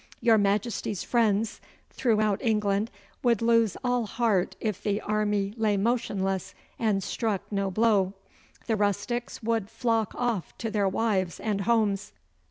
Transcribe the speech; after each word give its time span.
Your 0.19 0.39
Majesty's 0.39 1.03
friends 1.03 1.61
throughout 1.91 2.41
England 2.41 2.89
would 3.21 3.39
lose 3.39 3.77
all 3.83 4.07
heart 4.07 4.55
if 4.59 4.81
the 4.81 4.99
army 4.99 5.53
lay 5.57 5.77
motionless 5.77 6.55
and 6.79 7.03
struck 7.03 7.43
no 7.51 7.69
blow. 7.69 8.13
The 8.65 8.75
rustics 8.75 9.43
would 9.43 9.69
flock 9.69 10.15
off 10.15 10.57
to 10.57 10.71
their 10.71 10.89
wives 10.89 11.39
and 11.39 11.61
homes. 11.61 12.13